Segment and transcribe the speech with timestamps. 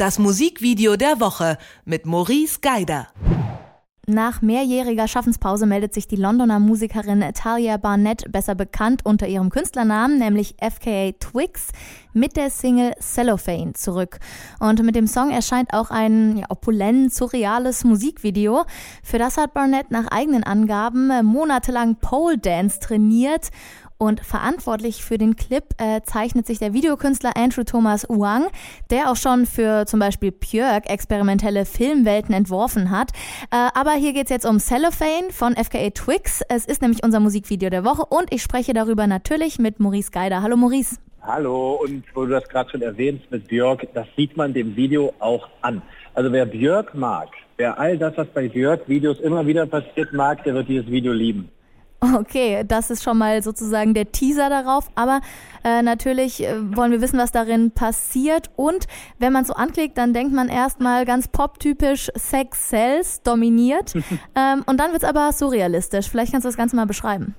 [0.00, 3.08] Das Musikvideo der Woche mit Maurice Geider.
[4.06, 10.18] Nach mehrjähriger Schaffenspause meldet sich die Londoner Musikerin Talia Barnett, besser bekannt unter ihrem Künstlernamen,
[10.18, 11.68] nämlich FKA Twix,
[12.14, 14.20] mit der Single Cellophane zurück.
[14.58, 18.64] Und mit dem Song erscheint auch ein ja, opulent, surreales Musikvideo.
[19.02, 23.50] Für das hat Barnett nach eigenen Angaben monatelang Pole Dance trainiert
[24.00, 28.46] und verantwortlich für den Clip äh, zeichnet sich der Videokünstler Andrew Thomas Wang,
[28.90, 33.10] der auch schon für zum Beispiel Björk experimentelle Filmwelten entworfen hat.
[33.52, 36.42] Äh, aber hier geht's jetzt um Cellophane von FKA Twix.
[36.48, 40.42] Es ist nämlich unser Musikvideo der Woche und ich spreche darüber natürlich mit Maurice Geider.
[40.42, 40.96] Hallo Maurice.
[41.22, 45.12] Hallo, und wo du das gerade schon erwähnst mit Björk, das sieht man dem Video
[45.18, 45.82] auch an.
[46.14, 50.54] Also wer Björk mag, wer all das, was bei Björk-Videos immer wieder passiert mag, der
[50.54, 51.50] wird dieses Video lieben.
[52.00, 54.88] Okay, das ist schon mal sozusagen der Teaser darauf.
[54.94, 55.20] Aber
[55.64, 58.50] äh, natürlich äh, wollen wir wissen, was darin passiert.
[58.56, 58.86] Und
[59.18, 63.94] wenn man so anklickt, dann denkt man erstmal ganz poptypisch Sex Cells dominiert.
[64.34, 66.08] ähm, und dann wird es aber surrealistisch.
[66.08, 67.34] Vielleicht kannst du das Ganze mal beschreiben.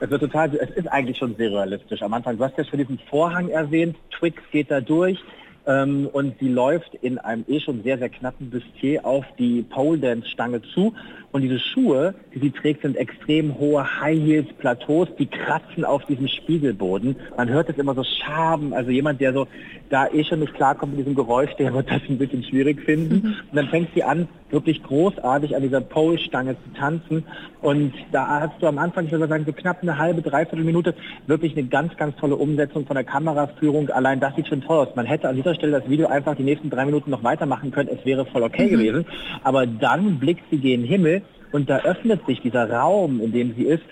[0.00, 2.02] Es wird total, es ist eigentlich schon surrealistisch.
[2.02, 3.96] Am Anfang, du hast ja schon diesen Vorhang erwähnt.
[4.10, 5.18] Twix geht da durch.
[5.66, 9.98] Ähm, und sie läuft in einem eh schon sehr, sehr knappen Bustier auf die Pole
[9.98, 10.94] Dance Stange zu.
[11.34, 16.04] Und diese Schuhe, die sie trägt, sind extrem hohe High Heels Plateaus, die kratzen auf
[16.04, 17.16] diesem Spiegelboden.
[17.36, 18.72] Man hört es immer so schaben.
[18.72, 19.48] Also jemand, der so
[19.90, 23.14] da eh schon nicht klarkommt mit diesem Geräusch, der wird das ein bisschen schwierig finden.
[23.14, 23.34] Mhm.
[23.50, 27.24] Und dann fängt sie an, wirklich großartig an dieser Pole-Stange zu tanzen.
[27.60, 30.94] Und da hast du am Anfang, ich würde sagen, so knapp eine halbe, dreiviertel Minute
[31.26, 33.90] wirklich eine ganz, ganz tolle Umsetzung von der Kameraführung.
[33.90, 34.94] Allein das sieht schon toll aus.
[34.94, 37.88] Man hätte an dieser Stelle das Video einfach die nächsten drei Minuten noch weitermachen können.
[37.88, 38.70] Es wäre voll okay mhm.
[38.70, 39.06] gewesen.
[39.42, 41.22] Aber dann blickt sie gen Himmel
[41.54, 43.84] und da öffnet sich dieser Raum, in dem sie ist,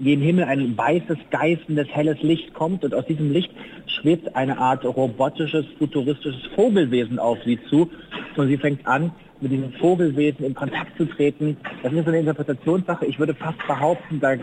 [0.00, 3.50] gen Himmel ein weißes, geißendes, helles Licht kommt und aus diesem Licht
[3.86, 7.88] schwebt eine Art robotisches, futuristisches Vogelwesen auf sie zu
[8.36, 11.56] und sie fängt an, mit diesem Vogelwesen in Kontakt zu treten.
[11.82, 13.06] Das ist eine Interpretationssache.
[13.06, 14.34] Ich würde fast behaupten, da,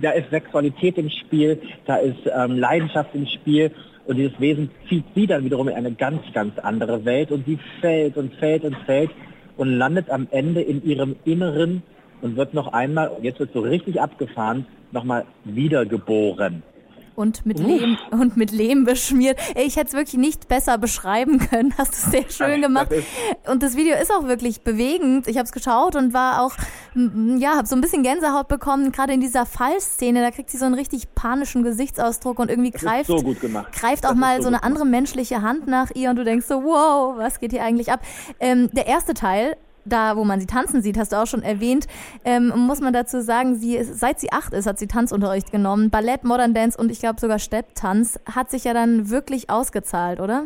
[0.00, 3.70] da ist Sexualität im Spiel, da ist ähm, Leidenschaft im Spiel
[4.06, 7.58] und dieses Wesen zieht sie dann wiederum in eine ganz, ganz andere Welt und sie
[7.82, 9.10] fällt und fällt und fällt
[9.58, 11.82] und landet am Ende in ihrem Inneren
[12.22, 16.62] und wird noch einmal, jetzt wird so richtig abgefahren, nochmal wiedergeboren
[17.16, 19.38] und mit, Lehm, und mit Lehm beschmiert.
[19.56, 21.74] Ich hätte es wirklich nicht besser beschreiben können.
[21.78, 22.88] Hast du sehr schön gemacht.
[23.50, 25.28] Und das Video ist auch wirklich bewegend.
[25.28, 26.54] Ich habe es geschaut und war auch,
[26.94, 28.92] ja, habe so ein bisschen Gänsehaut bekommen.
[28.92, 33.06] Gerade in dieser Fallszene, da kriegt sie so einen richtig panischen Gesichtsausdruck und irgendwie greift,
[33.06, 33.16] so
[33.72, 36.46] greift auch das mal so, so eine andere menschliche Hand nach ihr und du denkst
[36.46, 38.00] so, wow, was geht hier eigentlich ab?
[38.40, 41.86] Ähm, der erste Teil da, wo man sie tanzen sieht, hast du auch schon erwähnt,
[42.24, 45.90] ähm, muss man dazu sagen, sie ist, seit sie acht ist, hat sie Tanzunterricht genommen.
[45.90, 50.44] Ballett, Modern Dance und ich glaube sogar Stepptanz hat sich ja dann wirklich ausgezahlt, oder?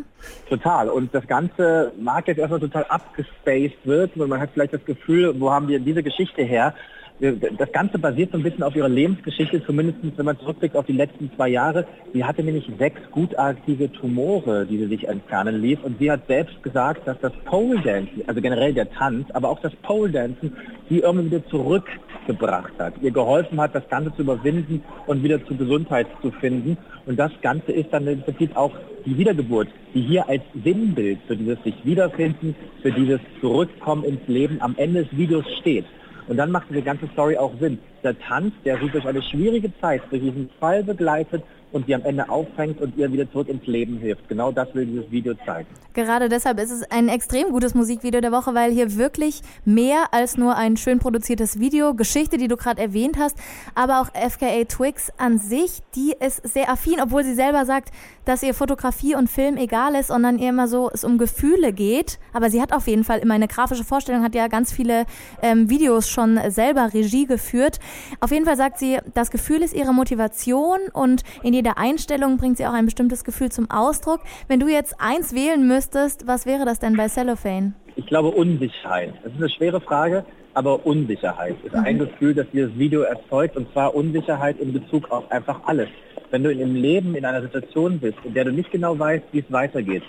[0.49, 0.89] Total.
[0.89, 5.39] Und das Ganze mag jetzt erstmal total abgespaced wird und man hat vielleicht das Gefühl,
[5.39, 6.73] wo haben wir diese Geschichte her?
[7.19, 10.93] Das Ganze basiert so ein bisschen auf ihrer Lebensgeschichte, zumindest wenn man zurückblickt auf die
[10.93, 11.85] letzten zwei Jahre.
[12.13, 15.79] Sie hatte nämlich sechs gutartige Tumore, die sie sich entfernen ließ.
[15.83, 19.59] Und sie hat selbst gesagt, dass das Pole Dancing, also generell der Tanz, aber auch
[19.59, 20.53] das Pole Dancing,
[20.89, 25.57] sie irgendwie wieder zurückgebracht hat, ihr geholfen hat, das Ganze zu überwinden und wieder zur
[25.57, 26.77] Gesundheit zu finden.
[27.05, 28.71] Und das Ganze ist dann im Prinzip auch
[29.05, 34.61] die Wiedergeburt, die hier als Sinnbild für dieses sich wiederfinden, für dieses Zurückkommen ins Leben
[34.61, 35.85] am Ende des Videos steht.
[36.29, 37.79] Und dann macht diese ganze Story auch Sinn.
[38.03, 42.03] Der Tanz, der sie durch eine schwierige Zeit, durch diesen Fall begleitet, und sie am
[42.03, 44.27] Ende auffängt und ihr wieder zurück ins Leben hilft.
[44.27, 45.67] Genau das will dieses Video zeigen.
[45.93, 50.37] Gerade deshalb ist es ein extrem gutes Musikvideo der Woche, weil hier wirklich mehr als
[50.37, 53.37] nur ein schön produziertes Video, Geschichte, die du gerade erwähnt hast,
[53.75, 57.89] aber auch FKA Twix an sich, die ist sehr affin, obwohl sie selber sagt,
[58.25, 62.19] dass ihr Fotografie und Film egal ist, sondern ihr immer so es um Gefühle geht.
[62.33, 65.05] Aber sie hat auf jeden Fall immer eine grafische Vorstellung, hat ja ganz viele
[65.41, 67.79] ähm, Videos schon selber Regie geführt.
[68.19, 72.55] Auf jeden Fall sagt sie, das Gefühl ist ihre Motivation und in jeder Einstellung bringt
[72.55, 74.21] sie auch ein bestimmtes Gefühl zum Ausdruck.
[74.47, 77.73] Wenn du jetzt eins wählen müsstest, was wäre das denn bei Cellophane?
[77.97, 79.13] Ich glaube Unsicherheit.
[79.23, 80.23] Das ist eine schwere Frage,
[80.53, 81.83] aber Unsicherheit ist mhm.
[81.83, 85.89] ein Gefühl, das dieses Video erzeugt und zwar Unsicherheit in Bezug auf einfach alles.
[86.31, 89.39] Wenn du im Leben in einer Situation bist, in der du nicht genau weißt, wie
[89.39, 90.03] es weitergeht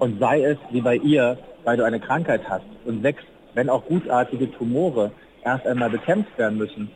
[0.00, 3.22] und sei es wie bei ihr, weil du eine Krankheit hast und sechs,
[3.54, 5.12] wenn auch gutartige Tumore
[5.44, 6.90] erst einmal bekämpft werden müssen,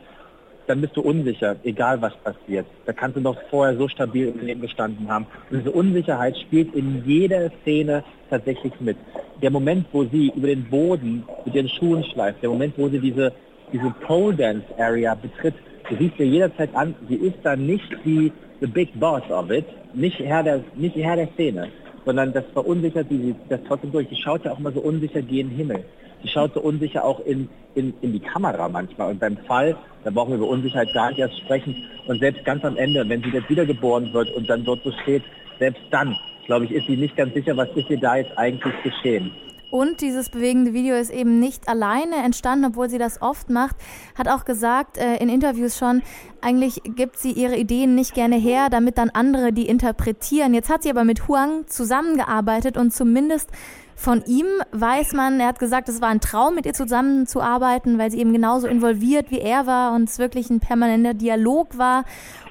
[0.66, 2.66] dann bist du unsicher, egal was passiert.
[2.86, 5.26] Da kannst du noch vorher so stabil im Leben gestanden haben.
[5.50, 8.96] Und diese Unsicherheit spielt in jeder Szene tatsächlich mit.
[9.42, 12.98] Der Moment, wo sie über den Boden mit ihren Schuhen schleift, der Moment, wo sie
[12.98, 13.32] diese,
[13.72, 15.54] diese Pole Dance Area betritt,
[15.88, 19.66] du siehst dir jederzeit an, sie ist da nicht die the big boss of it,
[19.94, 21.68] nicht Herr der, nicht Herr der Szene.
[22.06, 24.08] sondern das verunsichert sie das trotzdem durch.
[24.08, 25.84] Die schaut ja auch mal so unsicher gen Himmel.
[26.26, 29.12] Die schaut so unsicher auch in, in, in die Kamera manchmal.
[29.12, 31.76] Und beim Fall, da brauchen wir über Unsicherheit gar nicht erst sprechen.
[32.08, 35.22] Und selbst ganz am Ende, wenn sie jetzt wiedergeboren wird und dann dort so steht,
[35.60, 38.74] selbst dann, glaube ich, ist sie nicht ganz sicher, was ist ihr da jetzt eigentlich
[38.82, 39.30] geschehen.
[39.70, 43.76] Und dieses bewegende Video ist eben nicht alleine entstanden, obwohl sie das oft macht.
[44.16, 46.02] Hat auch gesagt äh, in Interviews schon,
[46.40, 50.54] eigentlich gibt sie ihre Ideen nicht gerne her, damit dann andere die interpretieren.
[50.54, 53.50] Jetzt hat sie aber mit Huang zusammengearbeitet und zumindest
[53.98, 58.10] von ihm weiß man, er hat gesagt, es war ein Traum, mit ihr zusammenzuarbeiten, weil
[58.10, 62.04] sie eben genauso involviert wie er war und es wirklich ein permanenter Dialog war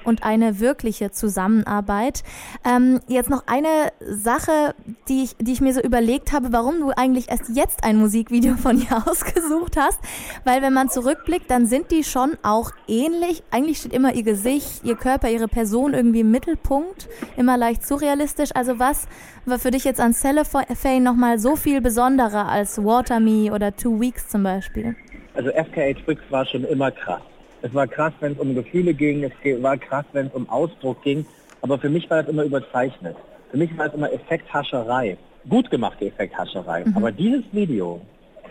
[0.06, 2.22] und eine wirkliche Zusammenarbeit.
[2.64, 4.74] Ähm, jetzt noch eine Sache,
[5.08, 8.56] die ich, die ich mir so überlegt habe, warum du eigentlich erst jetzt ein Musikvideo
[8.56, 9.98] von ihr ausgesucht hast.
[10.44, 13.42] Weil wenn man zurückblickt, dann sind die schon auch ähnlich.
[13.50, 17.08] Eigentlich steht immer ihr Gesicht, ihr Körper, ihre Person irgendwie im Mittelpunkt.
[17.36, 18.50] Immer leicht surrealistisch.
[18.54, 19.06] Also was
[19.44, 24.00] war für dich jetzt an Cellophane nochmal so viel besonderer als Water Me oder Two
[24.00, 24.96] Weeks zum Beispiel?
[25.34, 27.22] Also FKA Twix war schon immer krass.
[27.62, 31.02] Es war krass, wenn es um Gefühle ging, es war krass, wenn es um Ausdruck
[31.02, 31.26] ging,
[31.62, 33.16] aber für mich war das immer überzeichnet.
[33.50, 35.16] Für mich war es immer Effekthascherei,
[35.48, 36.84] gut gemachte Effekthascherei.
[36.84, 36.96] Mhm.
[36.96, 38.00] Aber dieses Video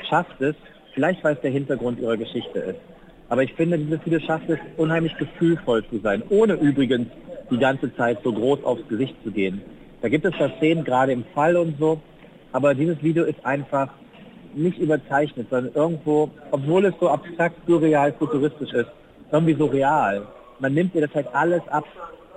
[0.10, 0.56] schafft es,
[0.94, 2.80] vielleicht weil es der Hintergrund ihrer Geschichte ist,
[3.30, 7.08] aber ich finde, dieses Video schafft es, unheimlich gefühlvoll zu sein, ohne übrigens
[7.50, 9.62] die ganze Zeit so groß aufs Gesicht zu gehen.
[10.02, 12.02] Da gibt es da Szenen, gerade im Fall und so,
[12.56, 13.90] aber dieses Video ist einfach
[14.54, 18.90] nicht überzeichnet, sondern irgendwo, obwohl es so abstrakt, surreal, futuristisch ist,
[19.30, 20.26] irgendwie so real.
[20.60, 21.84] Man nimmt ihr das halt alles ab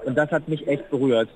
[0.05, 1.29] und das hat mich echt berührt.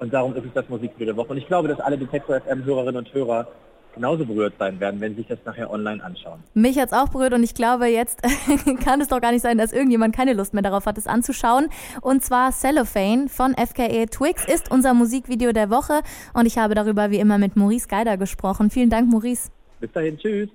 [0.00, 1.28] Und darum ist es das Musikvideo der Woche.
[1.28, 3.46] Und ich glaube, dass alle Detektor FM Hörerinnen und Hörer
[3.94, 6.40] genauso berührt sein werden, wenn sie sich das nachher online anschauen.
[6.54, 8.20] Mich hat es auch berührt und ich glaube, jetzt
[8.84, 11.68] kann es doch gar nicht sein, dass irgendjemand keine Lust mehr darauf hat, es anzuschauen.
[12.00, 16.00] Und zwar Cellophane von FKA Twix ist unser Musikvideo der Woche
[16.34, 18.70] und ich habe darüber wie immer mit Maurice Geider gesprochen.
[18.70, 19.50] Vielen Dank, Maurice.
[19.80, 20.48] Bis dahin, tschüss.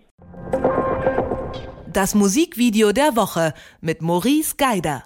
[1.91, 5.03] Das Musikvideo der Woche mit Maurice Geider.